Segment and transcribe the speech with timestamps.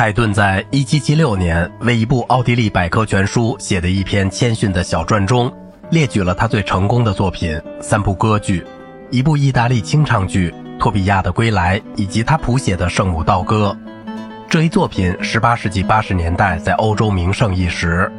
[0.00, 5.52] 海顿在1776年为一部奥地利百科全书写的一篇谦逊的小传中，
[5.90, 8.64] 列举了他最成功的作品三部歌剧，
[9.10, 13.76] 一部意大利清唱剧《托比亚的归来》，以及他谱写的《圣母道歌》。
[14.48, 18.10] 这一作品18世纪80年代在欧洲名盛一时。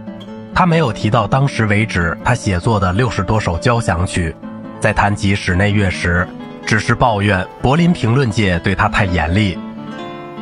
[0.54, 4.36] 他没有提到当时为止他写作的六十多首交响曲，
[4.79, 6.27] 在谈及室内乐时，
[6.63, 9.57] 只是抱怨柏林评论界对他太严厉。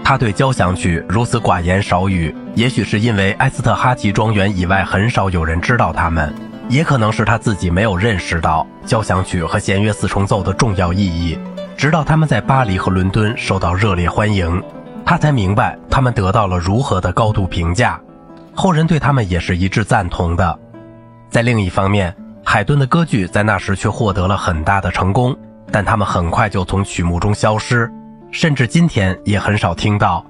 [0.10, 6.34] 他对交响曲如此寡言少语，也许是因为埃斯特哈奇庄园以外很少有人知道他们，
[6.68, 11.38] 也可能是他自己没有认识到交响曲和弦乐四重奏的重要意义。
[11.78, 14.60] 直到他们在巴黎和伦敦受到热烈欢迎，
[15.06, 18.02] 他才明白他们得到了如何的高度评价。
[18.56, 20.60] 后人对他们也是一致赞同的。
[21.30, 22.12] 在另一方面，
[22.44, 25.38] 海顿的歌剧在那时却获得了很大的成功，
[25.72, 27.88] 但他们很快就从曲目中消失。
[28.32, 30.26] 甚至今天也很少听到，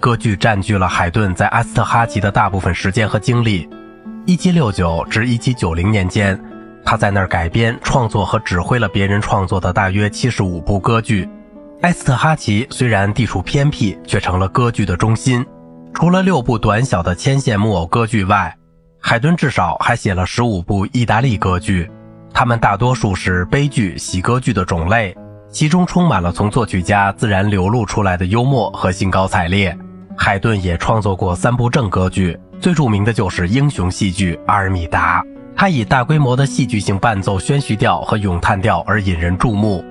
[0.00, 3.68] 歌剧占据了海顿在阿斯特哈奇的大部分时间和精力。
[4.26, 6.38] 1769至1790年间，
[6.84, 11.28] 他在那儿改编、创作和指挥了别人创作的大约75部歌剧。
[11.82, 15.44] 埃斯特哈奇虽然地处偏僻，却成了歌剧的中心。
[15.92, 18.56] 除了六部短小的牵线木偶歌剧外，
[19.00, 21.90] 海顿至少还写了15部意大利歌剧，
[22.32, 25.14] 它们大多数是悲剧、喜歌剧的种类。
[25.54, 29.74] 其中充满了从作曲家自然流露出来的幽默和兴高采烈。
[30.16, 35.22] 海顿也创作过三部正歌剧，最著名的就是英雄戏剧《阿尔米达》。
[35.54, 39.84] 他以大规模的戏剧性伴奏、宣叙调和咏叹调而引人注目。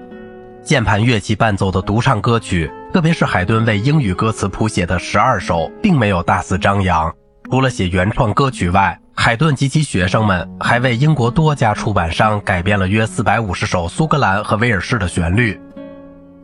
[0.62, 7.10] 键盘乐器伴奏的独唱歌曲，特别是海顿为英语歌词谱写的十二首，并没有大肆张扬。
[7.50, 15.60] 除了写原创歌曲外，海顿及其学生们还为英国多家出版商改编了约四百五十首苏格兰和威尔士的旋律。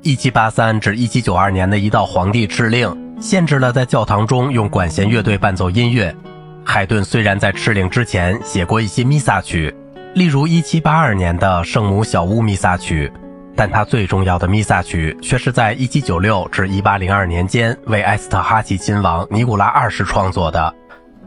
[0.03, 6.15] 一七八三至一七九二年的一道皇帝敕令限制了在教堂中用管弦乐队伴奏音乐。
[6.63, 9.73] 海顿虽然在敕令之前写过一些弥撒曲，
[10.13, 13.11] 例如一七八二年的圣母小屋弥撒曲，
[13.55, 20.75] 但他最重要的弥撒曲却是在一七九六至一八零二年间为埃斯特哈奇亲王尼古拉二世创作的。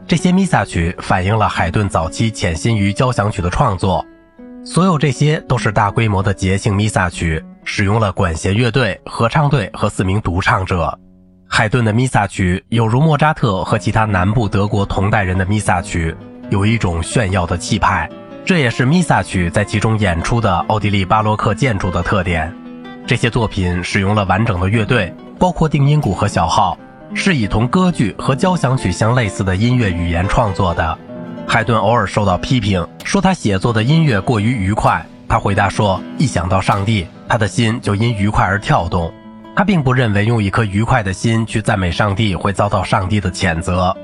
[0.05, 4.05] 这些弥撒曲反映了海顿早期潜心于交响曲的创作，
[4.65, 10.97] 所有这些都是大规模的节庆弥撒曲，使用了管弦乐队、合唱队和四名独唱者。
[11.47, 16.15] 海顿的弥撒曲有如莫扎特和其他南部德国同代人的弥撒曲，
[16.49, 18.09] 有一种炫耀的气派，
[18.43, 22.53] 这也是弥撒曲在其中演出的奥地利巴洛克建筑的特点。
[23.07, 26.77] 这些作品使用了完整的乐队，包括定音鼓和小号。
[27.15, 30.97] 是以同歌剧和交响曲相类似的音乐语言创作的。
[31.47, 35.05] 海顿偶尔受到批评，说他写作的音乐过于愉快。
[35.27, 39.13] 他回答说：“一想到上帝，他的心就因愉快而跳动。
[39.55, 43.95] 他并不认为用一颗愉快的心去赞美上帝会遭到上帝的谴责。”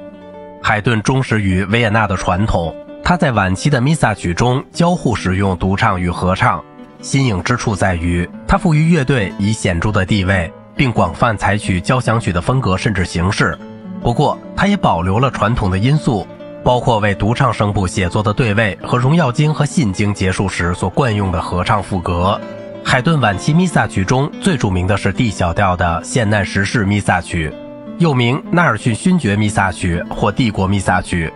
[0.61, 6.63] 海顿忠实于维也纳的传统，他在晚期的弥撒曲中交互使用独唱与合唱。
[7.01, 10.51] 新颖之处在于，他赋予乐队以显著的地位。
[10.79, 13.59] 并广泛采取交响曲的风格甚至形式，
[14.01, 16.25] 不过他也保留了传统的因素，
[16.63, 22.39] 包括为独唱声部写作的对位和荣耀经和信经结束时所惯用的合唱副歌。
[22.81, 27.53] 海顿晚期弥撒曲中最著名的是 D 小调的现难时式弥撒曲，
[27.97, 31.29] 又名纳尔逊勋爵弥撒曲或帝国弥撒曲。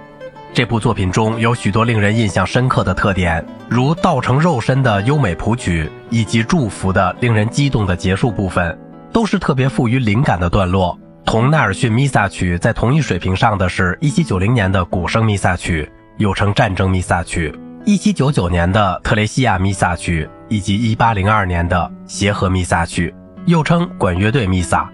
[0.53, 8.79] 这部作品中有许多令人印象深刻的特点，如道成肉身的优美谱曲，以及祝福的令人激动的结束部分。
[9.13, 10.99] 都是特别富于灵感的段落。
[11.25, 23.13] 同纳尔逊弥撒曲在同一水平上的是1790年的古声弥撒曲，又称战争弥撒曲；1799年的特雷西亚弥撒曲，以及1802年的协和弥撒曲，
[23.45, 24.89] 又称管乐队弥撒。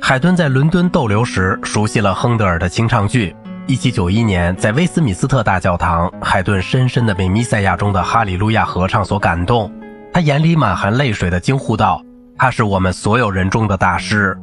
[0.00, 3.36] 海顿在伦敦逗留时熟悉了亨德尔的清唱剧。
[3.68, 9.72] 1791年在威斯敏斯特大教堂，海顿深深地被弥赛亚中的哈利路亚合唱所感动，
[10.12, 12.02] 他眼里满含泪水地惊呼道。
[12.36, 14.36] 他是我们所有人中的大师。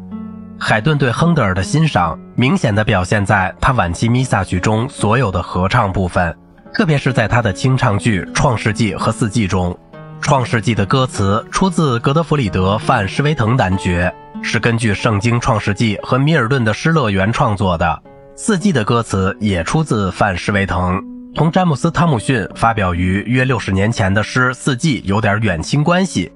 [0.59, 6.35] 海顿对亨德尔的欣赏明显的表现在他晚期弥撒曲中所有的合唱部分，
[6.73, 9.71] 特别是在他的清唱剧《创世纪》和《四季》中。
[10.21, 14.13] 《创世纪》的歌词出自格德弗里德·范施维滕男爵，
[14.43, 17.85] 是根据《圣经·创世纪》和米尔顿的《失乐园》创作的；
[18.35, 21.01] 《四季》的歌词也出自范施维滕，
[21.33, 26.29] 同詹姆斯·汤姆逊发表于约六十年前的诗《四季》有点远亲关系。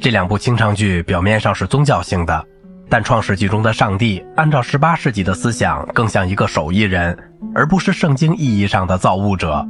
[0.00, 2.44] 这两部清唱剧表面上是宗教性的，
[2.88, 7.16] 但《创世纪》中的上帝按照18世纪的思想，更像一个手艺人，
[7.54, 9.66] 而不是圣经意义上的造物者。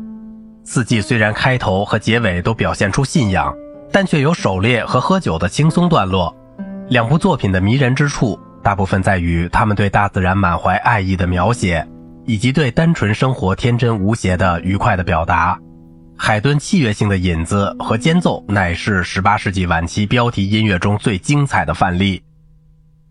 [0.64, 3.52] 四季虽然开头和结尾都表现出信仰，
[3.90, 6.34] 但却有狩猎和喝酒的轻松段落。
[6.88, 11.86] 两部作品的迷人之处大部分在于他们对大自然满怀爱意的描写，
[12.25, 15.58] 以及对单纯生活天真无邪的愉快的表达。
[16.24, 22.22] 海顿器乐性的引子和间奏乃是18世纪晚期标题音乐中最精彩的范例。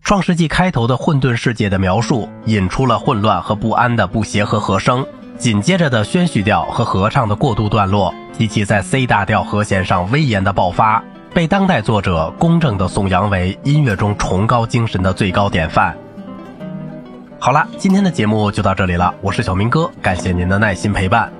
[0.00, 5.06] 创世纪开头的混沌世界的描述，引出了混乱和不安的不协和和声。
[5.36, 11.04] 紧接着的宣叙调和合唱的过渡段落，及其在 C 大调和弦上威严的爆发，
[11.34, 15.94] 被当代作者公正地颂扬为音乐中崇高精神的最高典范。
[17.38, 21.30] 好了，今天的节目就到这里了，我是小明哥，感谢您的耐心陪伴。